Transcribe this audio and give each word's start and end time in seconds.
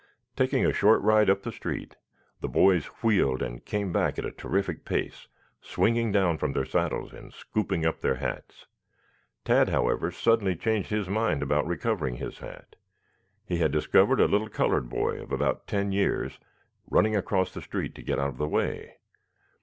Taking 0.35 0.65
a 0.65 0.73
short 0.73 0.99
ride 1.03 1.29
up 1.29 1.43
the 1.43 1.51
street, 1.51 1.95
the 2.39 2.47
boys 2.47 2.87
wheeled 3.03 3.43
and 3.43 3.63
came 3.63 3.91
back 3.93 4.17
at 4.17 4.25
a 4.25 4.31
terrific 4.31 4.83
pace, 4.83 5.27
swinging 5.61 6.11
down 6.11 6.39
from 6.39 6.53
their 6.53 6.65
saddles 6.65 7.13
and 7.13 7.31
scooping 7.31 7.85
up 7.85 8.01
their 8.01 8.15
hats. 8.15 8.65
Tad, 9.45 9.69
however, 9.69 10.09
suddenly 10.09 10.55
changed 10.55 10.89
his 10.89 11.07
mind 11.07 11.43
about 11.43 11.67
recovering 11.67 12.15
his 12.15 12.39
hat. 12.39 12.77
He 13.45 13.59
had 13.59 13.71
discovered 13.71 14.19
a 14.19 14.25
little 14.27 14.49
colored 14.49 14.89
boy 14.89 15.21
of 15.21 15.31
about 15.31 15.67
ten 15.67 15.91
years 15.91 16.39
running 16.89 17.15
across 17.15 17.53
the 17.53 17.61
street 17.61 17.93
to 17.93 18.01
get 18.01 18.17
out 18.17 18.29
of 18.29 18.37
the 18.39 18.47
way. 18.49 18.95